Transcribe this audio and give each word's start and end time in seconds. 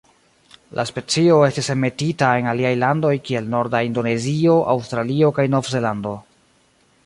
La 0.77 0.85
specio 0.89 1.35
estis 1.47 1.69
enmetita 1.73 2.31
en 2.41 2.49
aliaj 2.53 2.73
landoj 2.85 3.13
kiel 3.29 3.53
norda 3.53 3.83
Indonezio, 3.91 4.57
Aŭstralio 4.75 5.33
kaj 5.41 5.47
Novzelando. 5.57 6.19